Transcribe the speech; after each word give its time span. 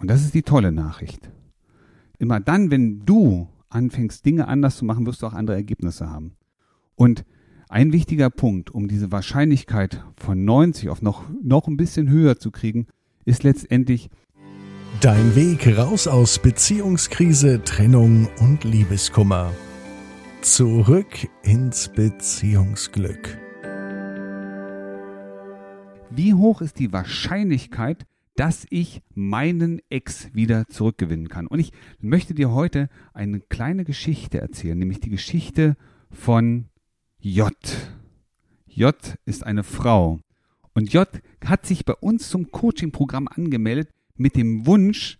Und 0.00 0.08
das 0.08 0.22
ist 0.22 0.34
die 0.34 0.42
tolle 0.42 0.72
Nachricht. 0.72 1.30
Immer 2.18 2.40
dann, 2.40 2.70
wenn 2.70 3.04
du 3.04 3.48
anfängst, 3.68 4.24
Dinge 4.24 4.48
anders 4.48 4.76
zu 4.76 4.84
machen, 4.84 5.06
wirst 5.06 5.22
du 5.22 5.26
auch 5.26 5.34
andere 5.34 5.56
Ergebnisse 5.56 6.10
haben. 6.10 6.32
Und 6.96 7.24
ein 7.68 7.92
wichtiger 7.92 8.30
Punkt, 8.30 8.70
um 8.70 8.88
diese 8.88 9.12
Wahrscheinlichkeit 9.12 10.04
von 10.16 10.44
90 10.44 10.88
auf 10.88 11.02
noch, 11.02 11.24
noch 11.42 11.68
ein 11.68 11.76
bisschen 11.76 12.10
höher 12.10 12.38
zu 12.38 12.50
kriegen, 12.50 12.86
ist 13.24 13.44
letztendlich 13.44 14.10
Dein 15.00 15.34
Weg 15.34 15.78
raus 15.78 16.06
aus 16.06 16.38
Beziehungskrise, 16.38 17.62
Trennung 17.64 18.28
und 18.38 18.64
Liebeskummer. 18.64 19.50
Zurück 20.42 21.28
ins 21.42 21.88
Beziehungsglück. 21.88 23.38
Wie 26.10 26.34
hoch 26.34 26.60
ist 26.60 26.78
die 26.78 26.92
Wahrscheinlichkeit, 26.92 28.04
dass 28.36 28.66
ich 28.70 29.02
meinen 29.14 29.80
Ex 29.90 30.32
wieder 30.34 30.66
zurückgewinnen 30.68 31.28
kann? 31.28 31.46
Und 31.46 31.58
ich 31.58 31.72
möchte 31.98 32.34
dir 32.34 32.52
heute 32.52 32.88
eine 33.12 33.40
kleine 33.40 33.84
Geschichte 33.84 34.40
erzählen, 34.40 34.78
nämlich 34.78 35.00
die 35.00 35.10
Geschichte 35.10 35.76
von 36.10 36.66
J. 37.18 37.52
J 38.66 38.94
ist 39.26 39.44
eine 39.44 39.62
Frau. 39.62 40.20
Und 40.74 40.92
J 40.92 41.08
hat 41.44 41.66
sich 41.66 41.84
bei 41.84 41.94
uns 41.94 42.28
zum 42.30 42.50
Coaching-Programm 42.50 43.28
angemeldet 43.28 43.90
mit 44.16 44.36
dem 44.36 44.66
Wunsch, 44.66 45.18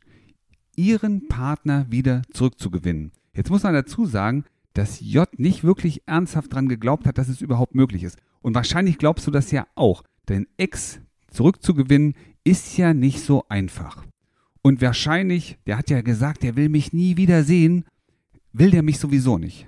ihren 0.76 1.28
Partner 1.28 1.86
wieder 1.90 2.22
zurückzugewinnen. 2.32 3.12
Jetzt 3.34 3.50
muss 3.50 3.62
man 3.64 3.74
dazu 3.74 4.06
sagen, 4.06 4.44
dass 4.74 5.00
J 5.00 5.28
nicht 5.38 5.64
wirklich 5.64 6.02
ernsthaft 6.06 6.52
daran 6.52 6.68
geglaubt 6.68 7.06
hat, 7.06 7.18
dass 7.18 7.28
es 7.28 7.40
überhaupt 7.40 7.74
möglich 7.74 8.02
ist. 8.04 8.18
Und 8.40 8.54
wahrscheinlich 8.54 8.98
glaubst 8.98 9.26
du 9.26 9.30
das 9.30 9.50
ja 9.50 9.66
auch. 9.74 10.02
Dein 10.26 10.46
Ex 10.56 11.00
zurückzugewinnen 11.30 12.14
ist 12.44 12.76
ja 12.76 12.94
nicht 12.94 13.20
so 13.20 13.44
einfach. 13.48 14.04
Und 14.62 14.82
wahrscheinlich, 14.82 15.58
der 15.66 15.78
hat 15.78 15.90
ja 15.90 16.02
gesagt, 16.02 16.44
er 16.44 16.56
will 16.56 16.68
mich 16.68 16.92
nie 16.92 17.16
wiedersehen, 17.16 17.84
will 18.52 18.70
der 18.70 18.82
mich 18.82 18.98
sowieso 18.98 19.38
nicht. 19.38 19.66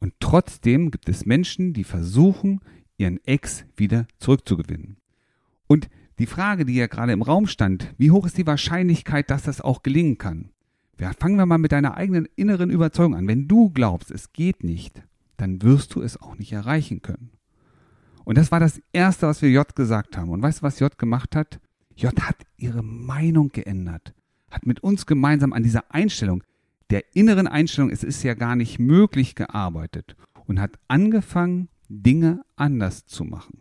Und 0.00 0.14
trotzdem 0.18 0.90
gibt 0.90 1.08
es 1.08 1.26
Menschen, 1.26 1.72
die 1.72 1.84
versuchen, 1.84 2.60
ihren 2.96 3.24
Ex 3.24 3.64
wieder 3.76 4.06
zurückzugewinnen. 4.18 4.96
Und 5.68 5.88
die 6.18 6.26
Frage, 6.26 6.64
die 6.64 6.74
ja 6.74 6.88
gerade 6.88 7.12
im 7.12 7.22
Raum 7.22 7.46
stand, 7.46 7.94
wie 7.98 8.10
hoch 8.10 8.26
ist 8.26 8.36
die 8.36 8.46
Wahrscheinlichkeit, 8.46 9.30
dass 9.30 9.44
das 9.44 9.60
auch 9.60 9.82
gelingen 9.82 10.18
kann? 10.18 10.50
Ja, 10.98 11.12
fangen 11.18 11.36
wir 11.36 11.46
mal 11.46 11.58
mit 11.58 11.72
deiner 11.72 11.96
eigenen 11.96 12.28
inneren 12.36 12.70
Überzeugung 12.70 13.16
an. 13.16 13.26
Wenn 13.26 13.48
du 13.48 13.70
glaubst, 13.70 14.10
es 14.10 14.32
geht 14.32 14.62
nicht, 14.62 15.02
dann 15.36 15.62
wirst 15.62 15.94
du 15.94 16.02
es 16.02 16.20
auch 16.20 16.36
nicht 16.36 16.52
erreichen 16.52 17.02
können. 17.02 17.30
Und 18.24 18.38
das 18.38 18.50
war 18.52 18.60
das 18.60 18.80
Erste, 18.92 19.26
was 19.26 19.42
wir 19.42 19.50
J 19.50 19.74
gesagt 19.74 20.16
haben. 20.16 20.30
Und 20.30 20.42
weißt 20.42 20.60
du, 20.60 20.62
was 20.62 20.78
J 20.78 20.96
gemacht 20.96 21.34
hat? 21.36 21.60
J 21.96 22.12
hat 22.22 22.36
ihre 22.56 22.82
Meinung 22.82 23.48
geändert, 23.48 24.14
hat 24.50 24.66
mit 24.66 24.80
uns 24.80 25.06
gemeinsam 25.06 25.52
an 25.52 25.62
dieser 25.62 25.92
Einstellung, 25.92 26.42
der 26.90 27.14
inneren 27.14 27.46
Einstellung, 27.46 27.90
es 27.90 28.04
ist 28.04 28.22
ja 28.22 28.34
gar 28.34 28.56
nicht 28.56 28.78
möglich 28.78 29.34
gearbeitet 29.34 30.16
und 30.46 30.60
hat 30.60 30.78
angefangen, 30.88 31.68
Dinge 31.88 32.42
anders 32.56 33.06
zu 33.06 33.24
machen. 33.24 33.58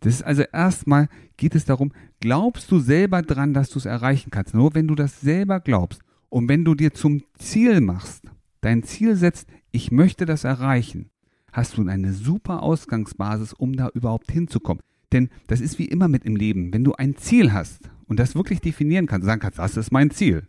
Das 0.00 0.14
ist 0.14 0.22
also 0.22 0.42
erstmal 0.42 1.08
geht 1.36 1.54
es 1.54 1.64
darum, 1.64 1.92
glaubst 2.20 2.70
du 2.70 2.78
selber 2.78 3.22
dran, 3.22 3.54
dass 3.54 3.70
du 3.70 3.78
es 3.78 3.84
erreichen 3.84 4.30
kannst? 4.30 4.54
Nur 4.54 4.74
wenn 4.74 4.88
du 4.88 4.94
das 4.94 5.20
selber 5.20 5.60
glaubst 5.60 6.00
und 6.28 6.48
wenn 6.48 6.64
du 6.64 6.74
dir 6.74 6.92
zum 6.92 7.22
Ziel 7.38 7.80
machst, 7.80 8.24
dein 8.60 8.82
Ziel 8.82 9.16
setzt, 9.16 9.48
ich 9.70 9.92
möchte 9.92 10.26
das 10.26 10.44
erreichen, 10.44 11.10
hast 11.52 11.76
du 11.76 11.86
eine 11.86 12.12
super 12.12 12.62
Ausgangsbasis, 12.62 13.52
um 13.52 13.76
da 13.76 13.88
überhaupt 13.88 14.32
hinzukommen. 14.32 14.82
Denn 15.12 15.28
das 15.46 15.60
ist 15.60 15.78
wie 15.78 15.84
immer 15.84 16.08
mit 16.08 16.24
im 16.24 16.36
Leben. 16.36 16.72
Wenn 16.72 16.84
du 16.84 16.94
ein 16.94 17.16
Ziel 17.16 17.52
hast 17.52 17.90
und 18.06 18.18
das 18.18 18.34
wirklich 18.34 18.60
definieren 18.60 19.06
kannst, 19.06 19.26
sagen 19.26 19.40
kannst, 19.40 19.58
das 19.58 19.76
ist 19.76 19.92
mein 19.92 20.10
Ziel, 20.10 20.48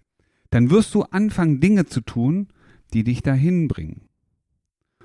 dann 0.50 0.70
wirst 0.70 0.96
du 0.96 1.04
anfangen, 1.04 1.60
Dinge 1.60 1.86
zu 1.86 2.02
tun, 2.02 2.48
die 2.94 3.04
dich 3.04 3.22
dahin 3.22 3.68
bringen. 3.68 4.08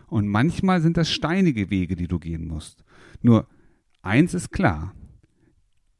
Und 0.06 0.28
manchmal 0.28 0.80
sind 0.80 0.96
das 0.96 1.10
steinige 1.10 1.70
Wege, 1.70 1.96
die 1.96 2.08
du 2.08 2.18
gehen 2.18 2.46
musst. 2.46 2.84
Nur 3.20 3.46
eins 4.02 4.34
ist 4.34 4.50
klar. 4.50 4.94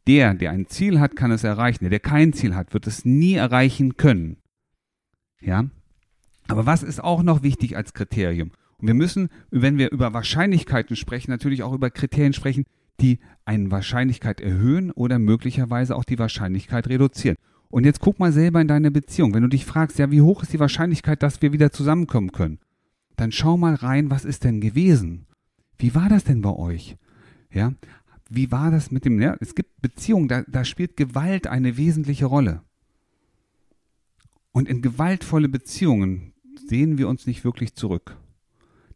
Der, 0.06 0.32
der 0.34 0.52
ein 0.52 0.66
Ziel 0.66 1.00
hat, 1.00 1.16
kann 1.16 1.30
es 1.30 1.44
erreichen. 1.44 1.84
Der, 1.84 1.90
der 1.90 2.00
kein 2.00 2.32
Ziel 2.32 2.54
hat, 2.54 2.72
wird 2.72 2.86
es 2.86 3.04
nie 3.04 3.34
erreichen 3.34 3.96
können. 3.96 4.38
Ja? 5.40 5.68
Aber 6.46 6.64
was 6.64 6.82
ist 6.82 7.02
auch 7.02 7.22
noch 7.22 7.42
wichtig 7.42 7.76
als 7.76 7.92
Kriterium? 7.92 8.52
Und 8.80 8.86
wir 8.86 8.94
müssen, 8.94 9.28
wenn 9.50 9.78
wir 9.78 9.90
über 9.90 10.12
Wahrscheinlichkeiten 10.14 10.96
sprechen, 10.96 11.30
natürlich 11.30 11.62
auch 11.62 11.72
über 11.72 11.90
Kriterien 11.90 12.32
sprechen, 12.32 12.64
die 13.00 13.18
eine 13.44 13.70
Wahrscheinlichkeit 13.70 14.40
erhöhen 14.40 14.90
oder 14.90 15.18
möglicherweise 15.18 15.96
auch 15.96 16.04
die 16.04 16.18
Wahrscheinlichkeit 16.18 16.88
reduzieren. 16.88 17.36
Und 17.68 17.84
jetzt 17.84 18.00
guck 18.00 18.18
mal 18.18 18.32
selber 18.32 18.60
in 18.60 18.68
deine 18.68 18.90
Beziehung. 18.90 19.34
Wenn 19.34 19.42
du 19.42 19.48
dich 19.48 19.66
fragst, 19.66 19.98
ja, 19.98 20.10
wie 20.10 20.22
hoch 20.22 20.42
ist 20.42 20.52
die 20.52 20.60
Wahrscheinlichkeit, 20.60 21.22
dass 21.22 21.42
wir 21.42 21.52
wieder 21.52 21.70
zusammenkommen 21.70 22.32
können? 22.32 22.58
Dann 23.16 23.32
schau 23.32 23.56
mal 23.56 23.74
rein, 23.74 24.10
was 24.10 24.24
ist 24.24 24.44
denn 24.44 24.60
gewesen? 24.60 25.26
Wie 25.76 25.94
war 25.94 26.08
das 26.08 26.24
denn 26.24 26.40
bei 26.40 26.52
euch? 26.52 26.96
Ja, 27.52 27.72
wie 28.30 28.50
war 28.52 28.70
das 28.70 28.90
mit 28.90 29.04
dem, 29.04 29.20
ja, 29.20 29.36
es 29.40 29.54
gibt 29.54 29.80
Beziehungen, 29.80 30.28
da, 30.28 30.42
da 30.46 30.64
spielt 30.64 30.96
Gewalt 30.96 31.46
eine 31.46 31.76
wesentliche 31.76 32.26
Rolle. 32.26 32.62
Und 34.52 34.68
in 34.68 34.82
gewaltvolle 34.82 35.48
Beziehungen 35.48 36.34
sehen 36.68 36.98
wir 36.98 37.08
uns 37.08 37.26
nicht 37.26 37.44
wirklich 37.44 37.74
zurück. 37.74 38.16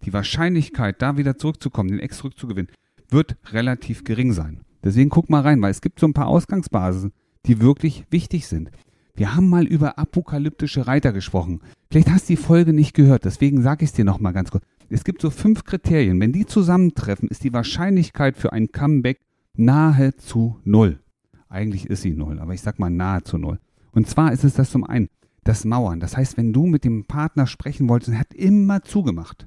Die 0.05 0.13
Wahrscheinlichkeit, 0.13 1.01
da 1.01 1.17
wieder 1.17 1.39
zurückzukommen, 1.39 1.91
den 1.91 2.01
Ex 2.01 2.19
zurückzugewinnen, 2.19 2.71
wird 3.09 3.37
relativ 3.53 4.05
gering 4.05 4.33
sein. 4.33 4.61
Deswegen 4.83 5.11
guck 5.11 5.31
mal 5.31 5.43
rein, 5.43 5.63
weil 5.63 5.71
es 5.71 5.81
gibt 5.81 6.01
so 6.01 6.07
ein 6.07 6.15
paar 6.15 6.27
Ausgangsbasen, 6.27 7.13
die 7.47 7.61
wirklich 7.61 8.05
wichtig 8.11 8.47
sind. 8.47 8.71
Wir 9.15 9.35
haben 9.35 9.49
mal 9.49 9.67
über 9.67 9.99
apokalyptische 9.99 10.87
Reiter 10.87 11.13
gesprochen. 11.13 11.61
Vielleicht 11.91 12.11
hast 12.11 12.29
du 12.29 12.33
die 12.33 12.43
Folge 12.43 12.73
nicht 12.73 12.95
gehört, 12.95 13.25
deswegen 13.25 13.63
sage 13.63 13.85
ich 13.85 13.91
es 13.91 13.95
dir 13.95 14.05
nochmal 14.05 14.33
ganz 14.33 14.51
kurz. 14.51 14.65
Es 14.89 15.05
gibt 15.05 15.23
so 15.23 15.31
fünf 15.31 15.65
Kriterien. 15.65 16.21
Wenn 16.21 16.33
die 16.33 16.47
zusammentreffen, 16.47 17.29
ist 17.29 17.45
die 17.45 17.53
Wahrscheinlichkeit 17.53 18.37
für 18.37 18.53
ein 18.53 18.73
Comeback 18.73 19.21
nahezu 19.55 20.59
null. 20.65 21.01
Eigentlich 21.49 21.87
ist 21.87 22.03
sie 22.03 22.15
null, 22.15 22.39
aber 22.39 22.55
ich 22.55 22.63
sag 22.63 22.79
mal 22.79 22.91
nahezu 22.91 23.39
null. 23.39 23.59
Und 23.93 24.09
zwar 24.09 24.33
ist 24.33 24.45
es 24.45 24.55
das 24.55 24.71
zum 24.71 24.85
einen, 24.85 25.09
das 25.45 25.65
Mauern. 25.65 26.01
Das 26.01 26.17
heißt, 26.17 26.37
wenn 26.37 26.53
du 26.53 26.67
mit 26.67 26.85
dem 26.85 27.05
Partner 27.05 27.47
sprechen 27.47 27.89
wolltest 27.89 28.13
er 28.13 28.21
hat 28.21 28.35
immer 28.35 28.83
zugemacht, 28.83 29.47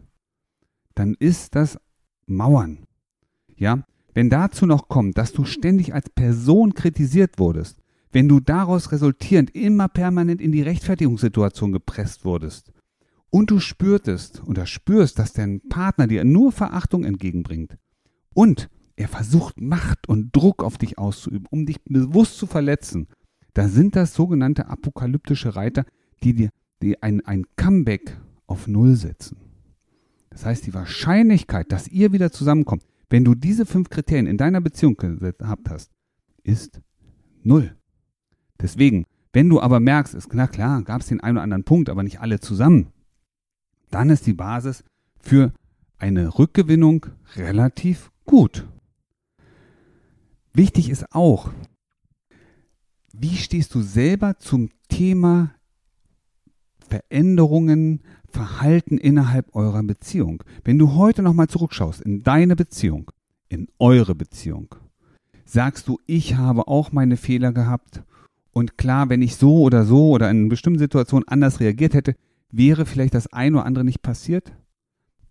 dann 0.95 1.15
ist 1.19 1.55
das 1.55 1.77
Mauern. 2.25 2.79
Ja, 3.55 3.83
wenn 4.13 4.29
dazu 4.29 4.65
noch 4.65 4.87
kommt, 4.87 5.17
dass 5.17 5.33
du 5.33 5.45
ständig 5.45 5.93
als 5.93 6.09
Person 6.09 6.73
kritisiert 6.73 7.37
wurdest, 7.37 7.79
wenn 8.11 8.29
du 8.29 8.39
daraus 8.39 8.91
resultierend 8.91 9.53
immer 9.53 9.89
permanent 9.89 10.41
in 10.41 10.53
die 10.53 10.61
Rechtfertigungssituation 10.61 11.73
gepresst 11.73 12.23
wurdest 12.23 12.71
und 13.29 13.51
du 13.51 13.59
spürtest 13.59 14.41
oder 14.47 14.65
spürst, 14.65 15.19
dass 15.19 15.33
dein 15.33 15.61
Partner 15.67 16.07
dir 16.07 16.23
nur 16.23 16.53
Verachtung 16.53 17.03
entgegenbringt 17.03 17.77
und 18.33 18.69
er 18.95 19.09
versucht 19.09 19.59
Macht 19.59 20.07
und 20.07 20.33
Druck 20.33 20.63
auf 20.63 20.77
dich 20.77 20.97
auszuüben, 20.97 21.47
um 21.49 21.65
dich 21.65 21.83
bewusst 21.83 22.37
zu 22.37 22.47
verletzen, 22.47 23.07
da 23.53 23.67
sind 23.67 23.95
das 23.97 24.13
sogenannte 24.13 24.67
apokalyptische 24.67 25.55
Reiter, 25.55 25.85
die 26.23 26.33
dir 26.33 26.49
die 26.81 27.01
ein, 27.03 27.25
ein 27.25 27.45
Comeback 27.55 28.17
auf 28.47 28.67
Null 28.67 28.95
setzen. 28.95 29.44
Das 30.29 30.45
heißt, 30.45 30.65
die 30.65 30.73
Wahrscheinlichkeit, 30.73 31.71
dass 31.71 31.87
ihr 31.87 32.11
wieder 32.11 32.31
zusammenkommt, 32.31 32.83
wenn 33.09 33.23
du 33.23 33.35
diese 33.35 33.65
fünf 33.65 33.89
Kriterien 33.89 34.27
in 34.27 34.37
deiner 34.37 34.61
Beziehung 34.61 34.97
gehabt 34.97 35.69
hast, 35.69 35.91
ist 36.43 36.81
null. 37.43 37.75
Deswegen, 38.59 39.05
wenn 39.33 39.49
du 39.49 39.61
aber 39.61 39.79
merkst, 39.79 40.13
ist 40.15 40.33
na 40.33 40.47
klar, 40.47 40.81
gab 40.83 41.01
es 41.01 41.07
den 41.07 41.21
einen 41.21 41.37
oder 41.37 41.43
anderen 41.43 41.63
Punkt, 41.63 41.89
aber 41.89 42.03
nicht 42.03 42.19
alle 42.19 42.39
zusammen, 42.39 42.87
dann 43.91 44.09
ist 44.09 44.25
die 44.25 44.33
Basis 44.33 44.83
für 45.19 45.53
eine 45.97 46.37
Rückgewinnung 46.39 47.05
relativ 47.35 48.11
gut. 48.25 48.67
Wichtig 50.53 50.89
ist 50.89 51.13
auch, 51.13 51.51
wie 53.13 53.35
stehst 53.35 53.73
du 53.75 53.81
selber 53.81 54.37
zum 54.39 54.69
Thema 54.89 55.53
Veränderungen, 56.79 58.01
Verhalten 58.35 58.97
innerhalb 58.97 59.55
eurer 59.55 59.81
Beziehung? 59.81 60.43
Wenn 60.65 60.77
du 60.77 60.93
heute 60.95 61.21
nochmal 61.21 61.47
zurückschaust 61.47 62.01
in 62.01 62.21
deine 62.21 62.57
Beziehung, 62.57 63.09
in 63.47 63.69
eure 63.79 64.13
Beziehung, 64.13 64.75
sagst 65.45 65.87
du, 65.87 65.99
ich 66.05 66.35
habe 66.35 66.67
auch 66.67 66.91
meine 66.91 67.15
Fehler 67.15 67.53
gehabt 67.53 68.03
und 68.51 68.77
klar, 68.77 69.07
wenn 69.09 69.21
ich 69.21 69.37
so 69.37 69.61
oder 69.61 69.85
so 69.85 70.09
oder 70.09 70.29
in 70.29 70.49
bestimmten 70.49 70.79
Situationen 70.79 71.25
anders 71.29 71.61
reagiert 71.61 71.93
hätte, 71.93 72.15
wäre 72.51 72.85
vielleicht 72.85 73.13
das 73.13 73.31
eine 73.31 73.55
oder 73.55 73.65
andere 73.65 73.85
nicht 73.85 74.01
passiert. 74.01 74.51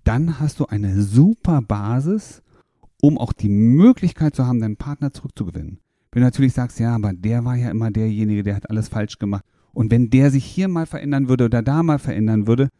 Dann 0.04 0.40
hast 0.40 0.60
du 0.60 0.66
eine 0.66 1.02
super 1.02 1.60
Basis, 1.60 2.42
um 3.02 3.18
auch 3.18 3.34
die 3.34 3.50
Möglichkeit 3.50 4.34
zu 4.34 4.46
haben, 4.46 4.60
deinen 4.60 4.76
Partner 4.76 5.12
zurückzugewinnen. 5.12 5.78
Wenn 6.10 6.22
du 6.22 6.26
natürlich 6.26 6.54
sagst, 6.54 6.80
ja, 6.80 6.94
aber 6.94 7.12
der 7.12 7.44
war 7.44 7.56
ja 7.56 7.70
immer 7.70 7.90
derjenige, 7.90 8.44
der 8.44 8.56
hat 8.56 8.70
alles 8.70 8.88
falsch 8.88 9.18
gemacht. 9.18 9.44
Und 9.74 9.90
wenn 9.90 10.08
der 10.08 10.30
sich 10.30 10.46
hier 10.46 10.68
mal 10.68 10.86
verändern 10.86 11.28
würde 11.28 11.44
oder 11.44 11.60
da 11.60 11.82
mal 11.82 11.98
verändern 11.98 12.46
würde, 12.46 12.70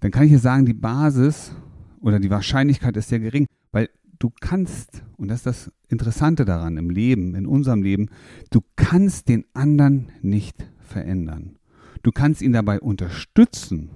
dann 0.00 0.10
kann 0.10 0.24
ich 0.24 0.30
dir 0.30 0.38
sagen, 0.38 0.66
die 0.66 0.74
Basis 0.74 1.52
oder 2.00 2.18
die 2.18 2.30
Wahrscheinlichkeit 2.30 2.96
ist 2.96 3.08
sehr 3.08 3.20
gering, 3.20 3.46
weil 3.70 3.90
du 4.18 4.30
kannst, 4.40 5.02
und 5.16 5.28
das 5.28 5.40
ist 5.40 5.46
das 5.46 5.72
Interessante 5.88 6.44
daran 6.44 6.76
im 6.76 6.90
Leben, 6.90 7.34
in 7.34 7.46
unserem 7.46 7.82
Leben, 7.82 8.08
du 8.50 8.62
kannst 8.76 9.28
den 9.28 9.44
anderen 9.52 10.10
nicht 10.22 10.56
verändern. 10.80 11.56
Du 12.02 12.12
kannst 12.12 12.40
ihn 12.40 12.52
dabei 12.52 12.80
unterstützen, 12.80 13.90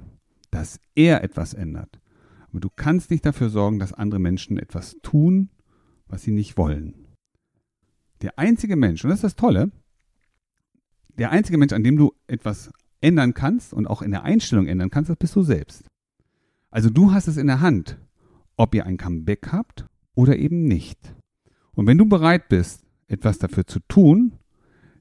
dass 0.51 0.79
er 0.95 1.25
etwas 1.25 1.55
ändert. 1.55 2.01
Aber 2.51 2.61
du 2.61 2.69
kannst 2.75 3.11
nicht 3.11 3.25
dafür 3.25 3.49
sorgen, 3.49 3.79
dass 3.79 3.93
andere 3.93 4.21
Menschen 4.21 4.59
etwas 4.59 4.97
tun, 5.03 5.49
was 6.07 6.23
sie 6.23 6.31
nicht 6.31 6.57
wollen. 6.57 6.95
Der 8.23 8.39
einzige 8.39 8.77
Mensch, 8.77 9.05
und 9.05 9.11
das 9.11 9.19
ist 9.19 9.25
das 9.25 9.37
Tolle, 9.37 9.73
der 11.19 11.31
einzige 11.31 11.59
Mensch, 11.59 11.73
an 11.73 11.83
dem 11.83 11.97
du 11.97 12.13
etwas 12.27 12.71
ändern 13.01 13.35
kannst 13.35 13.73
und 13.73 13.87
auch 13.87 14.03
in 14.03 14.11
der 14.11 14.25
Einstellung 14.25 14.67
ändern 14.67 14.91
kannst, 14.91 15.11
das 15.11 15.17
bist 15.17 15.35
du 15.37 15.43
selbst. 15.43 15.85
Also 16.75 16.91
du 16.91 17.13
hast 17.13 17.29
es 17.29 17.37
in 17.37 17.47
der 17.47 17.61
Hand, 17.61 17.99
ob 18.57 18.75
ihr 18.75 18.85
ein 18.85 18.97
Comeback 18.97 19.53
habt 19.53 19.87
oder 20.17 20.37
eben 20.37 20.65
nicht. 20.65 21.15
Und 21.77 21.87
wenn 21.87 21.99
du 21.99 22.05
bereit 22.05 22.49
bist, 22.49 22.83
etwas 23.07 23.39
dafür 23.39 23.65
zu 23.65 23.79
tun, 23.87 24.33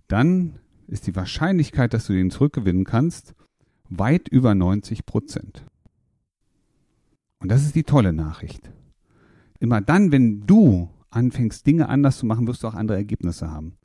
dann 0.07 0.59
ist 0.85 1.07
die 1.07 1.15
Wahrscheinlichkeit, 1.15 1.95
dass 1.95 2.05
du 2.05 2.13
den 2.13 2.29
zurückgewinnen 2.29 2.83
kannst, 2.83 3.33
weit 3.89 4.27
über 4.27 4.53
90 4.53 5.07
Prozent. 5.07 5.65
Und 7.39 7.49
das 7.49 7.63
ist 7.63 7.73
die 7.73 7.81
tolle 7.81 8.13
Nachricht. 8.13 8.71
Immer 9.59 9.81
dann, 9.81 10.11
wenn 10.11 10.45
du 10.45 10.91
anfängst, 11.09 11.65
Dinge 11.65 11.89
anders 11.89 12.19
zu 12.19 12.27
machen, 12.27 12.45
wirst 12.45 12.61
du 12.61 12.67
auch 12.67 12.75
andere 12.75 12.97
Ergebnisse 12.97 13.49
haben. 13.49 13.77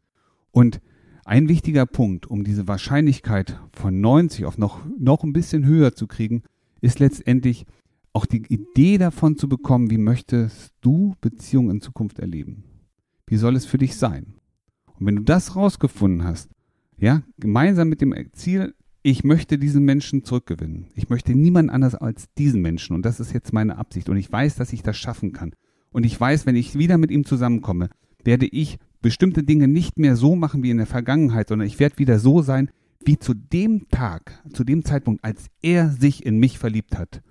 Und 0.50 0.82
ein 1.24 1.48
wichtiger 1.48 1.86
Punkt, 1.86 2.26
um 2.26 2.44
diese 2.44 2.68
Wahrscheinlichkeit 2.68 3.58
von 3.72 3.98
90 3.98 4.44
auf 4.44 4.58
noch, 4.58 4.84
noch 4.98 5.24
ein 5.24 5.32
bisschen 5.32 5.64
höher 5.64 5.94
zu 5.94 6.06
kriegen, 6.06 6.42
ist 6.80 6.98
letztendlich 6.98 7.66
auch 8.12 8.26
die 8.26 8.42
Idee 8.48 8.98
davon 8.98 9.36
zu 9.36 9.48
bekommen, 9.48 9.90
wie 9.90 9.98
möchtest 9.98 10.72
du 10.80 11.14
Beziehungen 11.20 11.70
in 11.70 11.80
Zukunft 11.80 12.18
erleben? 12.18 12.64
Wie 13.26 13.36
soll 13.36 13.56
es 13.56 13.66
für 13.66 13.78
dich 13.78 13.96
sein? 13.96 14.34
Und 14.98 15.06
wenn 15.06 15.16
du 15.16 15.22
das 15.22 15.54
rausgefunden 15.54 16.24
hast, 16.24 16.50
ja, 16.98 17.22
gemeinsam 17.38 17.88
mit 17.88 18.00
dem 18.00 18.14
Ziel, 18.32 18.74
ich 19.02 19.22
möchte 19.22 19.58
diesen 19.58 19.84
Menschen 19.84 20.24
zurückgewinnen. 20.24 20.88
Ich 20.94 21.08
möchte 21.08 21.34
niemand 21.34 21.70
anders 21.70 21.94
als 21.94 22.26
diesen 22.36 22.60
Menschen. 22.60 22.96
Und 22.96 23.06
das 23.06 23.20
ist 23.20 23.32
jetzt 23.32 23.52
meine 23.52 23.78
Absicht. 23.78 24.08
Und 24.08 24.16
ich 24.16 24.30
weiß, 24.30 24.56
dass 24.56 24.72
ich 24.72 24.82
das 24.82 24.96
schaffen 24.96 25.32
kann. 25.32 25.52
Und 25.90 26.04
ich 26.04 26.18
weiß, 26.20 26.46
wenn 26.46 26.56
ich 26.56 26.76
wieder 26.76 26.98
mit 26.98 27.10
ihm 27.10 27.24
zusammenkomme, 27.24 27.90
werde 28.24 28.46
ich 28.46 28.78
bestimmte 29.00 29.44
Dinge 29.44 29.68
nicht 29.68 29.98
mehr 29.98 30.16
so 30.16 30.34
machen 30.34 30.62
wie 30.62 30.70
in 30.70 30.78
der 30.78 30.86
Vergangenheit, 30.86 31.48
sondern 31.48 31.68
ich 31.68 31.78
werde 31.78 31.98
wieder 31.98 32.18
so 32.18 32.42
sein 32.42 32.70
wie 33.08 33.18
zu 33.18 33.32
dem 33.32 33.88
Tag, 33.88 34.38
zu 34.52 34.64
dem 34.64 34.84
Zeitpunkt, 34.84 35.24
als 35.24 35.46
er 35.62 35.88
sich 35.88 36.26
in 36.26 36.38
mich 36.38 36.58
verliebt 36.58 36.98
hat. 36.98 37.22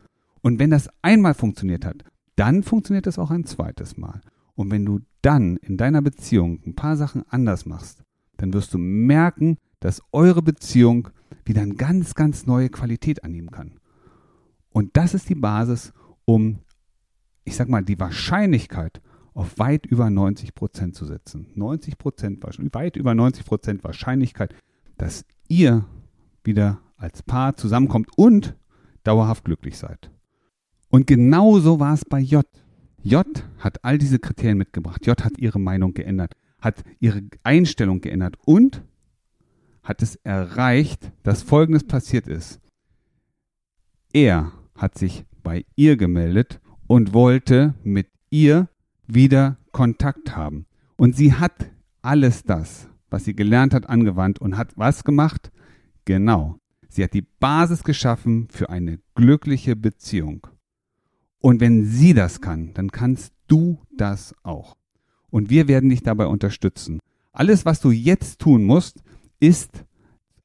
Und 0.42 0.58
wenn 0.58 0.72
das 0.72 0.90
einmal 1.04 1.36
funktioniert 1.36 1.86
hat, 1.86 2.04
dann 2.36 2.64
funktioniert 2.64 3.06
es 3.06 3.20
auch 3.20 3.30
ein 3.30 3.46
zweites 3.46 3.96
Mal. 3.96 4.22
Und 4.56 4.72
wenn 4.72 4.88
du 4.88 5.02
dann 5.22 5.58
in 5.58 5.78
deiner 5.78 6.02
Beziehung 6.02 6.62
ein 6.66 6.74
paar 6.74 6.98
Sachen 6.98 7.26
anders 7.30 7.68
machst, 7.68 8.02
dann 8.38 8.54
wirst 8.54 8.74
du 8.74 8.80
merken, 8.80 9.58
dass 9.80 10.02
eure 10.12 10.42
Beziehung 10.42 11.10
wieder 11.46 11.62
eine 11.62 11.76
ganz, 11.76 12.16
ganz 12.16 12.48
neue 12.48 12.70
Qualität 12.70 13.24
annehmen 13.24 13.52
kann. 13.52 13.80
Und 14.72 14.98
das 14.98 15.14
ist 15.14 15.30
die 15.30 15.36
Basis, 15.36 15.94
um, 16.26 16.58
ich 17.44 17.56
sag 17.56 17.70
mal, 17.70 17.84
die 17.84 18.00
Wahrscheinlichkeit 18.00 19.00
auf 19.36 19.60
weit 19.60 19.86
über 19.86 20.10
90 20.10 20.56
Prozent 20.56 20.96
zu 20.96 21.06
setzen. 21.06 21.52
90 21.54 22.00
Prozent, 22.00 22.44
weit 22.74 22.96
über 22.96 23.14
90 23.14 23.46
Prozent 23.46 23.84
Wahrscheinlichkeit, 23.84 24.56
dass 24.98 25.24
ihr 25.48 25.86
wieder 26.44 26.80
als 26.98 27.24
Paar 27.24 27.56
zusammenkommt 27.56 28.10
und 28.16 28.56
dauerhaft 29.04 29.46
glücklich 29.46 29.78
seid. 29.78 30.12
Und 30.90 31.08
genauso 31.08 31.80
war 31.80 31.94
es 31.94 32.06
bei 32.06 32.20
J. 32.20 32.46
J 33.04 33.26
hat 33.60 33.84
all 33.84 33.98
diese 33.98 34.20
Kriterien 34.20 34.58
mitgebracht. 34.58 35.06
J 35.06 35.24
hat 35.24 35.38
ihre 35.38 35.60
Meinung 35.60 35.94
geändert, 35.94 36.34
hat 36.60 36.84
ihre 37.00 37.22
Einstellung 37.44 38.02
geändert 38.02 38.38
und 38.46 38.84
hat 39.84 40.02
es 40.02 40.16
erreicht, 40.18 41.12
dass 41.24 41.44
Folgendes 41.44 41.86
passiert 41.86 42.28
ist. 42.28 42.60
Er 44.12 44.52
hat 44.76 44.98
sich 44.98 45.26
bei 45.44 45.66
ihr 45.76 45.96
gemeldet 45.96 46.60
und 46.88 47.14
wollte 47.14 47.76
mit 47.84 48.08
ihr 48.30 48.68
wieder 49.06 49.58
Kontakt 49.72 50.36
haben. 50.36 50.66
Und 50.98 51.16
sie 51.16 51.34
hat 51.34 51.72
alles 52.02 52.44
das, 52.44 52.90
was 53.10 53.26
sie 53.26 53.36
gelernt 53.36 53.74
hat, 53.74 53.90
angewandt 53.90 54.40
und 54.40 54.58
hat 54.58 54.78
was 54.78 55.04
gemacht? 55.04 55.52
Genau. 56.06 56.60
Sie 56.90 57.04
hat 57.04 57.14
die 57.14 57.26
Basis 57.40 57.84
geschaffen 57.84 58.48
für 58.50 58.70
eine 58.70 59.00
glückliche 59.16 59.76
Beziehung. 59.76 60.48
Und 61.40 61.60
wenn 61.62 61.86
sie 61.86 62.14
das 62.14 62.42
kann, 62.42 62.74
dann 62.74 62.92
kannst 62.92 63.34
du 63.48 63.80
das 63.96 64.34
auch. 64.44 64.78
Und 65.30 65.50
wir 65.50 65.68
werden 65.68 65.90
dich 65.90 66.02
dabei 66.02 66.28
unterstützen. 66.28 67.00
Alles, 67.32 67.66
was 67.66 67.82
du 67.82 67.92
jetzt 67.92 68.40
tun 68.40 68.64
musst, 68.64 69.04
ist 69.40 69.86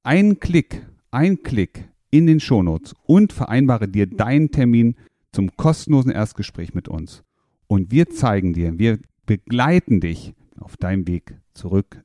ein 0.02 0.40
Klick, 0.40 0.86
ein 1.10 1.42
Klick 1.42 1.88
in 2.10 2.26
den 2.26 2.40
Shownotes 2.40 2.94
und 3.04 3.32
vereinbare 3.32 3.88
dir 3.88 4.06
deinen 4.06 4.50
Termin 4.50 4.96
zum 5.32 5.56
kostenlosen 5.56 6.12
Erstgespräch 6.12 6.74
mit 6.74 6.88
uns 6.88 7.22
und 7.72 7.90
wir 7.90 8.10
zeigen 8.10 8.52
dir, 8.52 8.78
wir 8.78 8.98
begleiten 9.24 10.00
dich 10.00 10.34
auf 10.60 10.76
deinem 10.76 11.08
Weg 11.08 11.38
zurück 11.54 12.04